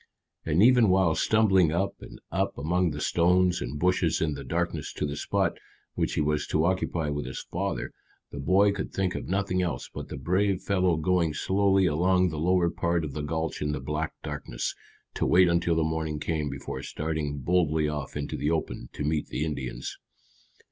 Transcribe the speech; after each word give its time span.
And 0.47 0.63
even 0.63 0.89
while 0.89 1.13
stumbling 1.13 1.71
up 1.71 2.01
and 2.01 2.19
up 2.31 2.57
among 2.57 2.89
the 2.89 2.99
stones 2.99 3.61
and 3.61 3.77
bushes 3.77 4.19
in 4.19 4.33
the 4.33 4.43
darkness 4.43 4.91
to 4.93 5.05
the 5.05 5.15
spot 5.15 5.59
which 5.93 6.15
he 6.15 6.21
was 6.21 6.47
to 6.47 6.65
occupy 6.65 7.09
with 7.09 7.27
his 7.27 7.43
father, 7.51 7.91
the 8.31 8.39
boy 8.39 8.71
could 8.71 8.91
think 8.91 9.13
of 9.13 9.27
nothing 9.27 9.61
else 9.61 9.91
but 9.93 10.07
the 10.09 10.17
brave 10.17 10.63
fellow 10.63 10.97
going 10.97 11.35
slowly 11.35 11.85
along 11.85 12.29
the 12.29 12.39
lower 12.39 12.71
part 12.71 13.05
of 13.05 13.13
the 13.13 13.21
gulch 13.21 13.61
in 13.61 13.73
the 13.73 13.79
black 13.79 14.13
darkness, 14.23 14.73
to 15.13 15.27
wait 15.27 15.47
until 15.47 15.75
the 15.75 15.83
morning 15.83 16.19
came 16.19 16.49
before 16.49 16.81
starting 16.81 17.37
boldly 17.37 17.87
off 17.87 18.17
into 18.17 18.35
the 18.35 18.49
open 18.49 18.89
to 18.93 19.03
meet 19.03 19.27
the 19.27 19.45
Indians. 19.45 19.99